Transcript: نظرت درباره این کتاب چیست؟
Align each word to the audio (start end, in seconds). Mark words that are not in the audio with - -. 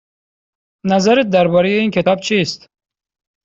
نظرت 0.85 1.29
درباره 1.29 1.69
این 1.69 1.91
کتاب 1.91 2.19
چیست؟ 2.19 2.69